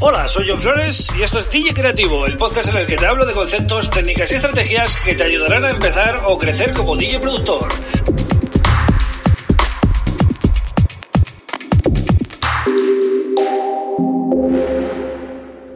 Hola, 0.00 0.26
soy 0.26 0.48
John 0.48 0.60
Flores 0.60 1.08
y 1.16 1.22
esto 1.22 1.38
es 1.38 1.48
DJ 1.48 1.72
Creativo, 1.72 2.26
el 2.26 2.36
podcast 2.36 2.68
en 2.68 2.76
el 2.76 2.86
que 2.86 2.96
te 2.96 3.06
hablo 3.06 3.24
de 3.24 3.32
conceptos, 3.32 3.88
técnicas 3.90 4.32
y 4.32 4.34
estrategias 4.34 4.96
que 4.96 5.14
te 5.14 5.22
ayudarán 5.22 5.64
a 5.64 5.70
empezar 5.70 6.20
o 6.26 6.36
crecer 6.36 6.74
como 6.74 6.96
DJ 6.96 7.20
productor. 7.20 7.68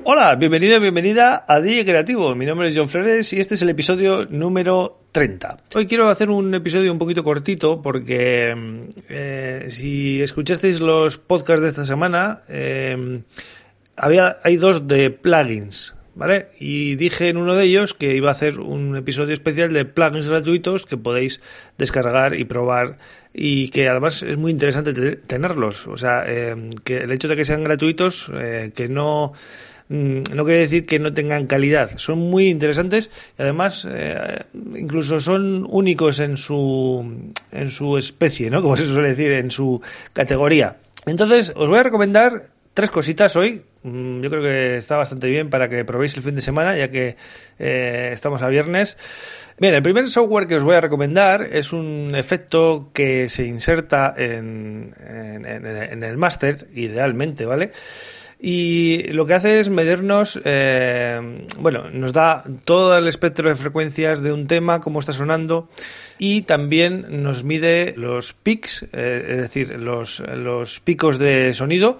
Hola, 0.04 0.34
bienvenido 0.34 0.80
bienvenida 0.80 1.44
a 1.46 1.60
DJ 1.60 1.84
Creativo. 1.84 2.34
Mi 2.34 2.44
nombre 2.44 2.66
es 2.66 2.76
John 2.76 2.88
Flores 2.88 3.32
y 3.32 3.40
este 3.40 3.54
es 3.54 3.62
el 3.62 3.68
episodio 3.68 4.26
número 4.28 4.98
30. 5.12 5.58
Hoy 5.76 5.86
quiero 5.86 6.08
hacer 6.08 6.28
un 6.28 6.52
episodio 6.54 6.90
un 6.90 6.98
poquito 6.98 7.22
cortito 7.22 7.80
porque 7.80 8.84
eh, 9.08 9.68
si 9.70 10.20
escuchasteis 10.20 10.80
los 10.80 11.18
podcasts 11.18 11.62
de 11.62 11.68
esta 11.68 11.84
semana, 11.84 12.42
eh, 12.48 13.22
había, 13.98 14.38
hay 14.42 14.56
dos 14.56 14.86
de 14.88 15.10
plugins, 15.10 15.94
¿vale? 16.14 16.48
Y 16.58 16.96
dije 16.96 17.28
en 17.28 17.36
uno 17.36 17.54
de 17.54 17.64
ellos 17.64 17.94
que 17.94 18.14
iba 18.14 18.28
a 18.28 18.32
hacer 18.32 18.60
un 18.60 18.96
episodio 18.96 19.34
especial 19.34 19.72
de 19.72 19.84
plugins 19.84 20.28
gratuitos 20.28 20.86
que 20.86 20.96
podéis 20.96 21.40
descargar 21.76 22.34
y 22.34 22.44
probar 22.44 22.98
y 23.32 23.68
que 23.68 23.88
además 23.88 24.22
es 24.22 24.36
muy 24.36 24.50
interesante 24.50 24.92
tenerlos. 25.16 25.86
O 25.86 25.96
sea, 25.96 26.24
eh, 26.26 26.70
que 26.84 26.98
el 26.98 27.12
hecho 27.12 27.28
de 27.28 27.36
que 27.36 27.44
sean 27.44 27.64
gratuitos, 27.64 28.30
eh, 28.34 28.72
que 28.74 28.88
no 28.88 29.32
mm, 29.88 30.34
no 30.34 30.44
quiere 30.44 30.60
decir 30.60 30.86
que 30.86 30.98
no 30.98 31.12
tengan 31.12 31.46
calidad. 31.46 31.98
Son 31.98 32.18
muy 32.18 32.48
interesantes 32.48 33.10
y 33.38 33.42
además 33.42 33.86
eh, 33.88 34.44
incluso 34.74 35.20
son 35.20 35.66
únicos 35.68 36.18
en 36.18 36.36
su 36.36 37.32
en 37.52 37.70
su 37.70 37.98
especie, 37.98 38.50
¿no? 38.50 38.60
Como 38.62 38.76
se 38.76 38.88
suele 38.88 39.10
decir, 39.10 39.32
en 39.32 39.50
su 39.50 39.80
categoría. 40.12 40.78
Entonces, 41.06 41.52
os 41.54 41.68
voy 41.68 41.78
a 41.78 41.84
recomendar 41.84 42.57
tres 42.78 42.90
cositas 42.90 43.34
hoy. 43.34 43.64
Mm, 43.82 44.20
yo 44.20 44.30
creo 44.30 44.40
que 44.40 44.76
está 44.76 44.96
bastante 44.96 45.26
bien 45.26 45.50
para 45.50 45.68
que 45.68 45.84
probéis 45.84 46.16
el 46.16 46.22
fin 46.22 46.36
de 46.36 46.40
semana, 46.40 46.76
ya 46.76 46.92
que 46.92 47.16
eh, 47.58 48.10
estamos 48.12 48.40
a 48.42 48.46
viernes. 48.46 48.96
Bien, 49.58 49.74
el 49.74 49.82
primer 49.82 50.08
software 50.08 50.46
que 50.46 50.54
os 50.54 50.62
voy 50.62 50.76
a 50.76 50.80
recomendar 50.80 51.42
es 51.42 51.72
un 51.72 52.14
efecto 52.14 52.90
que 52.92 53.28
se 53.28 53.46
inserta 53.46 54.14
en, 54.16 54.94
en, 54.96 56.04
el 56.04 56.16
máster, 56.18 56.68
idealmente, 56.72 57.46
¿vale? 57.46 57.72
Y 58.40 59.04
lo 59.12 59.26
que 59.26 59.34
hace 59.34 59.58
es 59.58 59.68
medirnos, 59.68 60.40
eh, 60.44 61.46
bueno, 61.58 61.90
nos 61.90 62.12
da 62.12 62.44
todo 62.64 62.96
el 62.96 63.08
espectro 63.08 63.48
de 63.48 63.56
frecuencias 63.56 64.22
de 64.22 64.32
un 64.32 64.46
tema, 64.46 64.80
cómo 64.80 65.00
está 65.00 65.12
sonando, 65.12 65.68
y 66.18 66.42
también 66.42 67.22
nos 67.22 67.42
mide 67.42 67.94
los 67.96 68.34
peaks, 68.34 68.84
eh, 68.92 69.26
es 69.28 69.36
decir, 69.38 69.70
los, 69.80 70.20
los 70.20 70.78
picos 70.78 71.18
de 71.18 71.52
sonido, 71.52 71.98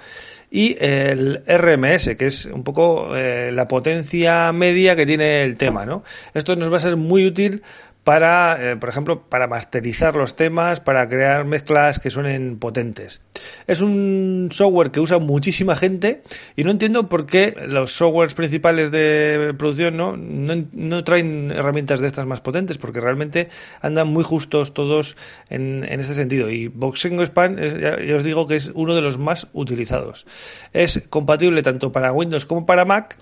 y 0.51 0.77
el 0.81 1.43
RMS, 1.47 2.17
que 2.17 2.27
es 2.27 2.47
un 2.47 2.65
poco 2.65 3.15
eh, 3.17 3.51
la 3.53 3.69
potencia 3.69 4.53
media 4.53 4.97
que 4.97 5.07
tiene 5.07 5.43
el 5.43 5.57
tema, 5.57 5.85
¿no? 5.85 6.05
Esto 6.35 6.57
nos 6.57 6.73
va 6.73 6.79
a 6.79 6.81
ser 6.81 6.97
muy 6.97 7.27
útil 7.27 7.63
para, 8.09 8.57
eh, 8.73 8.77
por 8.77 8.89
ejemplo, 8.89 9.29
para 9.29 9.49
masterizar 9.49 10.17
los 10.17 10.35
temas, 10.35 10.81
para 10.81 11.07
crear 11.11 11.45
mezclas 11.45 11.99
que 11.99 12.09
suenen 12.09 12.59
potentes. 12.59 13.21
Es 13.67 13.83
un 13.83 14.49
software 14.51 14.91
que 14.91 15.01
usa 15.01 15.19
muchísima 15.19 15.77
gente 15.77 16.23
y 16.57 16.65
no 16.65 16.71
entiendo 16.71 17.11
por 17.11 17.27
qué 17.27 17.55
los 17.67 17.93
softwares 17.93 18.33
principales 18.33 18.91
de 18.91 19.55
producción 19.59 19.99
no, 19.99 20.17
no, 20.17 21.05
traen 21.05 21.51
herramientas 21.51 22.01
de 22.01 22.07
estas 22.07 22.25
más 22.25 22.41
potentes, 22.41 22.79
porque 22.79 23.03
realmente 23.03 23.51
andan 23.83 24.09
muy 24.09 24.25
justos 24.25 24.73
todos 24.73 25.19
en, 25.51 25.85
este 25.85 26.15
sentido. 26.15 26.49
Y 26.49 26.69
Boxengo 26.69 27.23
Span, 27.27 27.59
ya, 27.59 28.03
ya 28.03 28.17
os 28.17 28.25
digo 28.25 28.47
que 28.47 28.57
es 28.57 28.71
uno 28.73 28.95
de 28.95 29.03
los 29.03 29.19
más 29.19 29.49
utilizados. 29.53 30.27
Es 30.73 31.03
compatible 31.11 31.63
tanto 31.63 31.93
para 31.93 32.11
Windows 32.15 32.47
como 32.47 32.65
para 32.65 32.87
Mac 32.87 33.19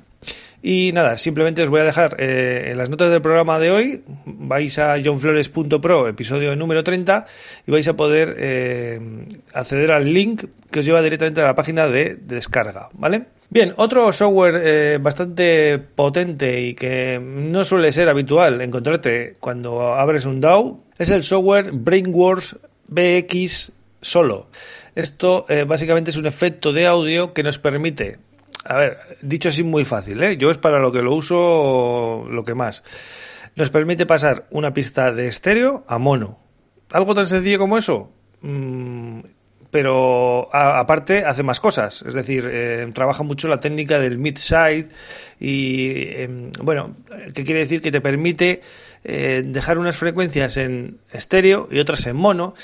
y 0.62 0.92
nada, 0.92 1.16
simplemente 1.16 1.62
os 1.62 1.68
voy 1.68 1.80
a 1.80 1.84
dejar 1.84 2.16
eh, 2.18 2.68
en 2.70 2.78
las 2.78 2.88
notas 2.88 3.10
del 3.10 3.20
programa 3.22 3.58
de 3.58 3.70
hoy, 3.70 4.02
vais 4.24 4.78
a 4.78 4.96
johnflores.pro, 5.02 6.08
episodio 6.08 6.56
número 6.56 6.83
30, 6.83 7.27
y 7.67 7.70
vais 7.70 7.86
a 7.89 7.94
poder 7.94 8.34
eh, 8.39 9.00
acceder 9.52 9.92
al 9.92 10.12
link 10.12 10.45
que 10.70 10.80
os 10.80 10.86
lleva 10.86 11.02
directamente 11.02 11.40
a 11.40 11.45
la 11.45 11.55
página 11.55 11.89
de, 11.89 12.16
descarga, 12.16 12.89
¿vale? 12.95 13.27
Bien, 13.48 13.74
otro 13.77 14.11
software 14.12 14.61
eh, 14.64 14.98
bastante 15.00 15.78
potente 15.78 16.61
y 16.61 16.74
que 16.74 17.20
no 17.22 17.64
suele 17.64 17.92
ser 17.92 18.08
habitual 18.08 18.61
encontrarte 18.61 19.36
cuando 19.39 19.95
abres 19.95 20.24
un 20.24 20.40
DAW 20.40 20.80
es 20.98 21.11
el 21.11 21.22
software 21.22 21.70
Brainworks 21.72 22.56
BX 22.89 23.72
Solo. 24.00 24.48
Esto 24.95 25.46
básicamente 25.66 26.11
es 26.11 26.16
un 26.16 26.27
efecto 26.27 26.72
de 26.72 26.86
audio 26.86 27.34
que 27.34 27.42
nos 27.42 27.58
permite 27.58 28.18
a 28.68 28.77
ver, 28.77 28.98
dicho 29.22 29.48
así 29.48 29.62
muy 29.62 29.84
fácil, 29.84 30.22
¿eh? 30.22 30.36
Yo 30.36 30.50
es 30.50 30.58
para 30.58 30.78
lo 30.78 30.92
que 30.92 31.02
lo 31.02 31.14
uso 31.14 32.27
lo 32.30 32.44
que 32.44 32.54
más. 32.54 32.82
Nos 33.54 33.70
permite 33.70 34.06
pasar 34.06 34.46
una 34.50 34.72
pista 34.72 35.12
de 35.12 35.28
estéreo 35.28 35.84
a 35.88 35.98
mono. 35.98 36.38
Algo 36.90 37.14
tan 37.14 37.27
sencillo 37.27 37.58
como 37.58 37.78
eso. 37.78 38.12
Mm, 38.42 39.20
pero 39.70 40.48
aparte 40.54 41.24
hace 41.24 41.42
más 41.42 41.60
cosas. 41.60 42.02
Es 42.06 42.14
decir, 42.14 42.48
eh, 42.50 42.90
trabaja 42.94 43.22
mucho 43.22 43.48
la 43.48 43.60
técnica 43.60 43.98
del 43.98 44.18
mid-side 44.18 44.88
y, 45.40 46.08
em, 46.14 46.50
bueno, 46.62 46.96
¿qué 47.34 47.44
quiere 47.44 47.60
decir? 47.60 47.83
Que 47.83 47.90
te 47.90 48.00
permite 48.00 48.62
eh, 49.04 49.42
dejar 49.44 49.78
unas 49.78 49.96
frecuencias 49.96 50.56
en 50.56 50.98
estéreo 51.12 51.68
y 51.70 51.78
otras 51.78 52.06
en 52.06 52.16
mono 52.16 52.54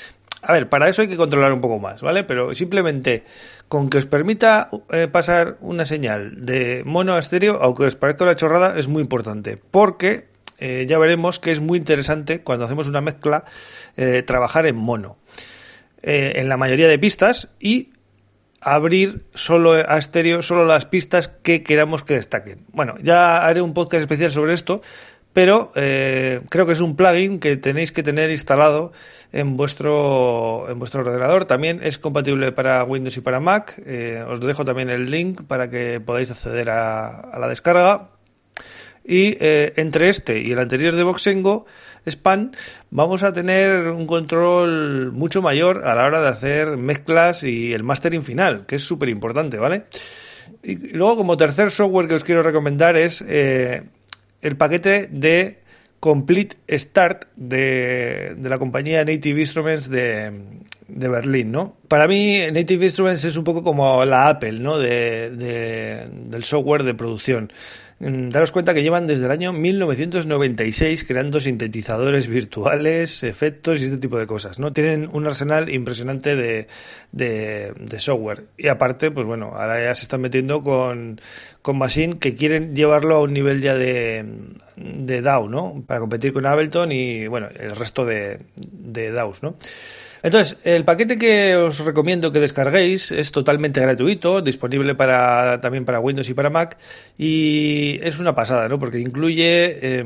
a 0.43 0.51
ver, 0.51 0.69
para 0.69 0.89
eso 0.89 1.01
hay 1.01 1.07
que 1.07 1.17
controlar 1.17 1.53
un 1.53 1.61
poco 1.61 1.79
más, 1.79 2.01
¿vale? 2.01 2.23
Pero 2.23 2.53
simplemente 2.53 3.23
con 3.67 3.89
que 3.89 3.97
os 3.97 4.05
permita 4.05 4.69
eh, 4.91 5.07
pasar 5.07 5.57
una 5.61 5.85
señal 5.85 6.45
de 6.45 6.83
mono 6.85 7.13
a 7.13 7.19
estéreo, 7.19 7.59
aunque 7.61 7.85
os 7.85 7.95
parezca 7.95 8.25
una 8.25 8.35
chorrada, 8.35 8.77
es 8.77 8.87
muy 8.87 9.01
importante. 9.01 9.57
Porque 9.57 10.27
eh, 10.59 10.85
ya 10.87 10.99
veremos 10.99 11.39
que 11.39 11.51
es 11.51 11.59
muy 11.59 11.77
interesante 11.77 12.43
cuando 12.43 12.65
hacemos 12.65 12.87
una 12.87 13.01
mezcla 13.01 13.45
eh, 13.95 14.21
trabajar 14.23 14.65
en 14.67 14.75
mono. 14.75 15.17
en 16.05 16.49
la 16.49 16.57
mayoría 16.57 16.89
de 16.89 16.99
pistas 16.99 17.49
y 17.61 17.93
abrir 18.59 19.25
solo 19.33 19.73
a 19.73 19.97
estéreo, 19.97 20.41
solo 20.41 20.65
las 20.65 20.85
pistas 20.85 21.29
que 21.29 21.63
queramos 21.63 22.03
que 22.03 22.15
destaquen. 22.15 22.65
Bueno, 22.73 22.95
ya 23.01 23.45
haré 23.45 23.61
un 23.61 23.73
podcast 23.73 24.01
especial 24.01 24.31
sobre 24.31 24.53
esto, 24.53 24.81
pero 25.33 25.71
eh, 25.75 26.41
creo 26.49 26.67
que 26.67 26.73
es 26.73 26.79
un 26.79 26.95
plugin 26.95 27.39
que 27.39 27.57
tenéis 27.57 27.91
que 27.91 28.03
tener 28.03 28.29
instalado 28.29 28.93
en 29.31 29.57
vuestro, 29.57 30.67
en 30.69 30.77
vuestro 30.77 31.01
ordenador. 31.01 31.45
También 31.45 31.79
es 31.83 31.97
compatible 31.97 32.51
para 32.51 32.83
Windows 32.83 33.17
y 33.17 33.21
para 33.21 33.39
Mac. 33.39 33.81
Eh, 33.85 34.23
os 34.27 34.39
dejo 34.39 34.63
también 34.63 34.91
el 34.91 35.09
link 35.09 35.41
para 35.47 35.69
que 35.71 35.99
podáis 35.99 36.29
acceder 36.29 36.69
a, 36.69 37.37
la 37.39 37.47
descarga. 37.47 38.11
Y 39.03 39.35
eh, 39.41 39.73
entre 39.75 40.07
este 40.07 40.39
y 40.39 40.51
el 40.51 40.59
anterior 40.59 40.95
de 40.95 41.03
Boxengo, 41.03 41.65
Span, 42.07 42.51
vamos 42.89 43.23
a 43.23 43.33
tener 43.33 43.89
un 43.89 44.05
control 44.05 45.11
mucho 45.11 45.41
mayor 45.41 45.85
a 45.85 45.95
la 45.95 46.05
hora 46.05 46.21
de 46.21 46.27
hacer 46.27 46.77
mezclas 46.77 47.43
y 47.43 47.73
el 47.73 47.83
mastering 47.83 48.23
final, 48.23 48.65
que 48.65 48.75
es 48.75 48.83
súper 48.83 49.09
importante, 49.09 49.57
¿vale? 49.57 49.85
Y 50.61 50.93
luego, 50.93 51.17
como 51.17 51.35
tercer 51.35 51.71
software 51.71 52.07
que 52.07 52.15
os 52.15 52.23
quiero 52.23 52.43
recomendar 52.43 52.95
es 52.95 53.21
el 54.43 54.57
paquete 54.57 55.07
de 55.11 55.63
Complete 55.99 56.57
Start 56.69 57.27
de, 57.35 58.35
la 58.41 58.57
compañía 58.57 59.05
Native 59.05 59.39
Instruments 59.39 59.89
de, 59.89 60.31
de, 60.87 61.07
Berlín, 61.07 61.51
¿no? 61.51 61.77
Para 61.87 62.07
mí 62.07 62.39
Native 62.51 62.85
Instruments 62.85 63.23
es 63.23 63.37
un 63.37 63.45
poco 63.45 63.63
como 63.63 64.03
la 64.03 64.27
Apple, 64.27 64.59
¿no? 64.59 64.77
De, 64.77 65.29
del 65.29 66.43
software 66.43 66.83
de 66.83 66.93
producción. 66.93 67.51
Mm, 67.99 68.29
daros 68.29 68.51
cuenta 68.51 68.73
que 68.73 68.83
llevan 68.83 69.07
desde 69.07 69.25
el 69.25 69.31
año 69.31 69.53
1996 69.53 71.03
creando 71.03 71.39
sintetizadores 71.39 72.27
virtuales, 72.27 73.23
efectos 73.23 73.79
y 73.79 73.85
este 73.85 73.97
tipo 73.97 74.17
de 74.17 74.27
cosas, 74.27 74.59
¿no? 74.59 74.73
Tienen 74.73 75.09
un 75.11 75.25
arsenal 75.27 75.69
impresionante 75.69 76.35
de, 76.35 76.67
de, 77.11 77.99
software. 77.99 78.45
Y 78.57 78.67
aparte, 78.67 79.11
pues 79.11 79.25
bueno, 79.25 79.53
ahora 79.55 79.83
ya 79.83 79.95
se 79.95 80.03
están 80.03 80.21
metiendo 80.21 80.63
con, 80.63 81.21
con 81.61 81.77
Machine 81.77 82.17
que 82.19 82.35
quieren 82.35 82.75
llevarlo 82.75 83.15
a 83.15 83.21
un 83.21 83.33
nivel 83.33 83.61
ya 83.61 83.75
de, 83.75 84.25
de 84.75 85.21
DAO, 85.21 85.47
¿no? 85.47 85.83
Para 85.87 85.99
competir 85.99 86.33
con 86.33 86.45
Ableton 86.45 86.91
y, 86.91 87.27
bueno, 87.27 87.47
el 87.55 87.75
resto 87.75 88.05
de, 88.05 88.39
de 88.55 89.11
DAOs, 89.11 89.43
¿no? 89.43 89.55
Entonces, 90.23 90.57
el 90.63 90.85
paquete 90.85 91.17
que 91.17 91.57
os 91.57 91.79
recomiendo 91.79 92.31
que 92.31 92.39
descarguéis 92.39 93.11
es 93.11 93.33
totalmente 93.33 93.81
gratuito, 93.81 94.41
disponible 94.41 94.95
para, 94.95 95.59
también 95.59 95.83
para 95.83 95.99
Windows 95.99 96.29
y 96.29 96.33
para 96.33 96.49
Mac, 96.49 96.77
y 97.17 97.99
es 98.01 98.19
una 98.19 98.33
pasada, 98.33 98.69
¿no? 98.69 98.79
Porque 98.79 98.99
incluye 98.99 100.03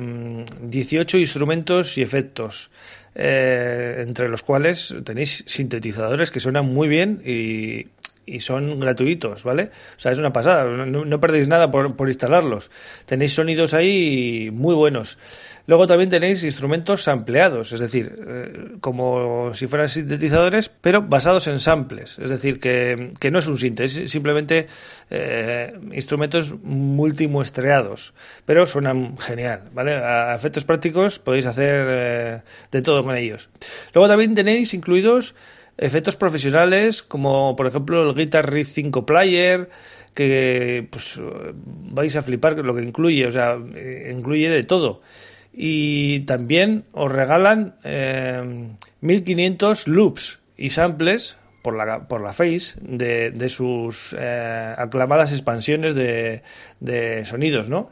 18 0.61 1.17
em, 1.17 1.21
instrumentos 1.21 1.97
y 1.99 2.01
efectos. 2.01 2.71
Eh, 3.19 4.03
entre 4.05 4.29
los 4.29 4.43
cuales 4.43 4.93
tenéis 5.03 5.43
sintetizadores 5.47 6.29
que 6.29 6.39
suenan 6.39 6.71
muy 6.71 6.87
bien 6.87 7.19
y, 7.25 7.87
y 8.27 8.41
son 8.41 8.79
gratuitos, 8.79 9.43
¿vale? 9.43 9.71
O 9.95 9.99
sea, 9.99 10.11
es 10.11 10.17
una 10.19 10.33
pasada, 10.33 10.65
no, 10.65 11.19
perdéis 11.19 11.47
nada 11.47 11.71
por, 11.71 11.95
por, 11.95 12.09
instalarlos. 12.09 12.69
Tenéis 13.05 13.33
sonidos 13.33 13.73
ahí 13.73 14.51
muy 14.53 14.75
buenos. 14.75 15.17
Luego 15.65 15.87
también 15.87 16.09
tenéis 16.09 16.43
instrumentos 16.43 17.07
ampliados, 17.07 17.71
es 17.71 17.79
decir, 17.79 18.17
eh, 18.25 18.77
como 18.79 19.53
si 19.53 19.67
fueran 19.67 19.89
sintetizadores, 19.89 20.69
pero 20.69 21.01
basados 21.01 21.47
en 21.47 21.59
samples. 21.59 22.19
Es 22.19 22.29
decir, 22.29 22.59
que, 22.59 23.11
que 23.19 23.31
no 23.31 23.39
es 23.39 23.47
un 23.47 23.57
sinte, 23.57 23.85
es 23.85 23.93
simplemente 24.09 24.67
eh, 25.09 25.73
instrumentos 25.91 26.53
multimuestreados, 26.63 28.13
pero 28.45 28.65
suenan 28.65 29.17
genial, 29.17 29.63
¿vale? 29.73 29.95
A 29.95 30.35
efectos 30.35 30.65
prácticos 30.65 31.19
podéis 31.19 31.45
hacer 31.45 31.85
eh, 31.89 32.41
de 32.71 32.81
todo 32.81 33.03
con 33.03 33.15
ellos. 33.15 33.49
Luego 33.93 34.07
también 34.07 34.35
tenéis 34.35 34.73
incluidos 34.73 35.35
efectos 35.77 36.15
profesionales 36.15 37.03
como 37.03 37.55
por 37.55 37.67
ejemplo 37.67 38.09
el 38.09 38.15
Guitar 38.15 38.51
Rig 38.51 38.65
5 38.65 39.05
Player 39.05 39.69
que 40.17 40.87
pues 40.89 41.21
vais 41.61 42.15
a 42.15 42.23
flipar 42.23 42.57
lo 42.57 42.73
que 42.73 42.81
incluye, 42.81 43.27
o 43.27 43.31
sea, 43.31 43.55
eh, 43.75 44.11
incluye 44.11 44.49
de 44.49 44.63
todo. 44.63 45.01
Y 45.53 46.21
también 46.21 46.85
os 46.91 47.11
regalan 47.11 47.75
1500 49.01 49.87
eh, 49.87 49.91
loops 49.91 50.39
y 50.57 50.71
samples 50.71 51.37
por 51.61 51.75
la, 51.75 52.07
por 52.07 52.21
la 52.21 52.33
Face 52.33 52.79
de, 52.81 53.29
de 53.29 53.49
sus 53.49 54.15
eh, 54.17 54.73
aclamadas 54.75 55.31
expansiones 55.33 55.93
de, 55.93 56.41
de 56.79 57.23
sonidos, 57.25 57.69
¿no? 57.69 57.91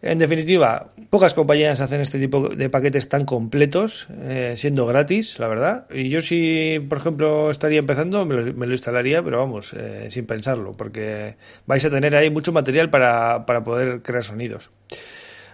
En 0.00 0.18
definitiva, 0.18 0.92
pocas 1.10 1.34
compañías 1.34 1.80
hacen 1.80 2.00
este 2.00 2.20
tipo 2.20 2.50
de 2.50 2.70
paquetes 2.70 3.08
tan 3.08 3.24
completos, 3.24 4.06
eh, 4.20 4.54
siendo 4.56 4.86
gratis, 4.86 5.40
la 5.40 5.48
verdad. 5.48 5.86
Y 5.90 6.08
yo 6.08 6.20
si, 6.20 6.78
por 6.88 6.98
ejemplo, 6.98 7.50
estaría 7.50 7.80
empezando, 7.80 8.24
me 8.24 8.66
lo, 8.66 8.72
instalaría, 8.72 9.24
pero 9.24 9.38
vamos, 9.38 9.74
eh, 9.74 10.06
sin 10.10 10.24
pensarlo, 10.24 10.72
porque 10.72 11.36
vais 11.66 11.84
a 11.84 11.90
tener 11.90 12.14
ahí 12.14 12.30
mucho 12.30 12.52
material 12.52 12.90
para, 12.90 13.44
para 13.44 13.64
poder 13.64 14.02
crear 14.02 14.22
sonidos. 14.22 14.70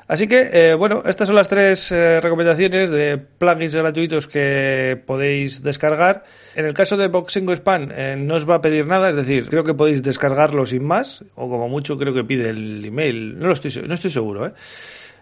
Así 0.06 0.26
que, 0.26 0.50
eh, 0.52 0.74
bueno, 0.74 1.02
estas 1.06 1.28
son 1.28 1.36
las 1.36 1.48
tres 1.48 1.90
eh, 1.90 2.20
recomendaciones 2.20 2.90
de 2.90 3.16
plugins 3.16 3.74
gratuitos 3.74 4.26
que 4.26 5.00
podéis 5.06 5.62
descargar. 5.62 6.24
En 6.54 6.66
el 6.66 6.74
caso 6.74 6.96
de 6.96 7.08
Boxingo 7.08 7.54
Span 7.54 7.90
eh, 7.94 8.16
no 8.18 8.34
os 8.34 8.48
va 8.48 8.56
a 8.56 8.60
pedir 8.60 8.86
nada, 8.86 9.08
es 9.08 9.16
decir, 9.16 9.48
creo 9.48 9.64
que 9.64 9.72
podéis 9.72 10.02
descargarlo 10.02 10.66
sin 10.66 10.84
más, 10.84 11.24
o 11.34 11.48
como 11.48 11.68
mucho 11.68 11.96
creo 11.96 12.12
que 12.12 12.24
pide 12.24 12.50
el 12.50 12.84
email, 12.84 13.38
no 13.38 13.46
lo 13.46 13.54
estoy, 13.54 13.72
no 13.86 13.94
estoy 13.94 14.10
seguro, 14.10 14.46
¿eh? 14.46 14.52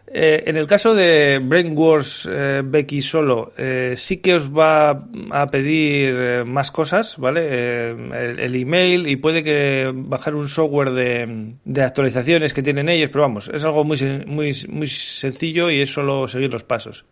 Eh, 0.06 0.44
en 0.46 0.56
el 0.56 0.66
caso 0.66 0.94
de 0.94 1.40
Brainwars 1.42 2.28
eh, 2.30 2.62
Becky 2.62 3.00
solo, 3.00 3.52
eh, 3.56 3.94
sí 3.96 4.18
que 4.18 4.34
os 4.34 4.50
va 4.50 5.06
a 5.30 5.50
pedir 5.50 6.44
más 6.44 6.70
cosas, 6.70 7.16
¿vale? 7.16 7.90
El, 7.90 8.54
email 8.54 9.06
y 9.06 9.16
puede 9.16 9.42
que 9.42 9.90
bajar 9.94 10.34
un 10.34 10.48
software 10.48 10.90
de, 10.90 11.54
de, 11.64 11.82
actualizaciones 11.82 12.52
que 12.52 12.62
tienen 12.62 12.90
ellos, 12.90 13.08
pero 13.10 13.22
vamos, 13.22 13.48
es 13.52 13.64
algo 13.64 13.84
muy, 13.84 13.98
muy, 14.26 14.54
muy 14.68 14.88
sencillo 14.88 15.70
y 15.70 15.80
es 15.80 15.90
solo 15.90 16.28
seguir 16.28 16.52
los 16.52 16.64
pasos. 16.64 17.06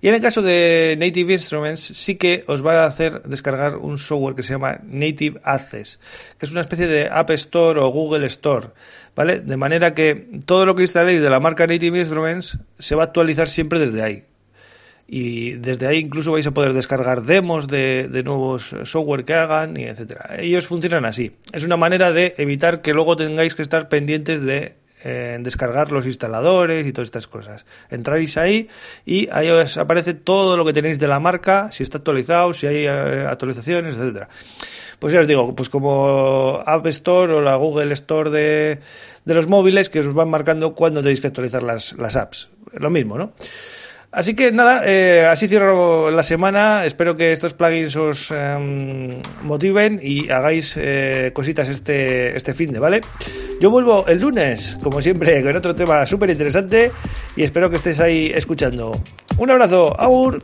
Y 0.00 0.08
en 0.08 0.14
el 0.14 0.22
caso 0.22 0.40
de 0.40 0.96
Native 0.98 1.34
Instruments, 1.34 1.80
sí 1.80 2.14
que 2.14 2.44
os 2.46 2.64
va 2.64 2.84
a 2.84 2.86
hacer 2.86 3.22
descargar 3.24 3.76
un 3.76 3.98
software 3.98 4.34
que 4.34 4.42
se 4.42 4.54
llama 4.54 4.80
Native 4.84 5.40
Access, 5.44 6.00
que 6.38 6.46
es 6.46 6.52
una 6.52 6.62
especie 6.62 6.86
de 6.86 7.08
App 7.10 7.30
Store 7.30 7.80
o 7.80 7.88
Google 7.88 8.24
Store. 8.26 8.68
¿vale? 9.16 9.40
De 9.40 9.56
manera 9.56 9.94
que 9.94 10.28
todo 10.44 10.66
lo 10.66 10.76
que 10.76 10.82
instaléis 10.82 11.22
de 11.22 11.30
la 11.30 11.40
marca 11.40 11.66
Native 11.66 11.98
Instruments 11.98 12.45
se 12.78 12.94
va 12.94 13.02
a 13.02 13.06
actualizar 13.06 13.48
siempre 13.48 13.78
desde 13.78 14.02
ahí. 14.02 14.24
Y 15.08 15.52
desde 15.52 15.86
ahí 15.86 15.98
incluso 15.98 16.32
vais 16.32 16.46
a 16.46 16.50
poder 16.50 16.72
descargar 16.72 17.22
demos 17.22 17.68
de, 17.68 18.22
nuevos 18.24 18.74
software 18.84 19.24
que 19.24 19.34
hagan 19.34 19.76
y 19.76 19.84
etcétera. 19.84 20.36
Ellos 20.38 20.66
funcionan 20.66 21.04
así. 21.04 21.36
Es 21.52 21.64
una 21.64 21.76
manera 21.76 22.10
de 22.10 22.34
evitar 22.38 22.82
que 22.82 22.92
luego 22.92 23.16
tengáis 23.16 23.54
que 23.54 23.62
estar 23.62 23.88
pendientes 23.88 24.42
de 24.42 24.74
eh, 25.04 25.38
descargar 25.40 25.92
los 25.92 26.06
instaladores 26.06 26.86
y 26.86 26.92
todas 26.92 27.06
estas 27.06 27.28
cosas. 27.28 27.66
Entráis 27.88 28.36
ahí 28.36 28.68
y 29.04 29.28
ahí 29.30 29.48
os 29.48 29.76
aparece 29.76 30.14
todo 30.14 30.56
lo 30.56 30.64
que 30.64 30.72
tenéis 30.72 30.98
de 30.98 31.06
la 31.06 31.20
marca, 31.20 31.70
si 31.70 31.84
está 31.84 31.98
actualizado, 31.98 32.52
si 32.52 32.66
hay 32.66 32.86
eh, 32.86 33.26
actualizaciones, 33.28 33.94
etcétera. 33.94 34.28
Pues 34.98 35.12
ya 35.12 35.20
os 35.20 35.26
digo, 35.26 35.54
pues 35.54 35.68
como 35.68 36.62
App 36.64 36.86
Store 36.86 37.34
o 37.34 37.40
la 37.40 37.56
Google 37.56 37.92
Store 37.92 38.30
de, 38.30 38.80
de 39.24 39.34
los 39.34 39.48
móviles 39.48 39.90
que 39.90 40.00
os 40.00 40.12
van 40.12 40.30
marcando 40.30 40.74
cuándo 40.74 41.02
tenéis 41.02 41.20
que 41.20 41.26
actualizar 41.26 41.62
las, 41.62 41.94
las 41.98 42.16
apps. 42.16 42.48
Lo 42.72 42.90
mismo, 42.90 43.18
¿no? 43.18 43.32
Así 44.16 44.34
que 44.34 44.50
nada, 44.50 44.80
eh, 44.86 45.26
así 45.26 45.46
cierro 45.46 46.10
la 46.10 46.22
semana. 46.22 46.86
Espero 46.86 47.16
que 47.16 47.32
estos 47.32 47.52
plugins 47.52 47.94
os 47.96 48.30
em, 48.30 49.20
motiven 49.42 50.00
y 50.02 50.30
hagáis 50.30 50.74
eh, 50.78 51.32
cositas 51.34 51.68
este, 51.68 52.34
este 52.34 52.54
fin 52.54 52.72
de, 52.72 52.78
¿vale? 52.78 53.02
Yo 53.60 53.70
vuelvo 53.70 54.06
el 54.06 54.18
lunes, 54.18 54.78
como 54.82 55.02
siempre, 55.02 55.42
con 55.42 55.54
otro 55.54 55.74
tema 55.74 56.06
súper 56.06 56.30
interesante 56.30 56.92
y 57.36 57.42
espero 57.42 57.68
que 57.68 57.76
estés 57.76 58.00
ahí 58.00 58.32
escuchando. 58.34 58.98
Un 59.36 59.50
abrazo, 59.50 59.94
agur. 60.00 60.42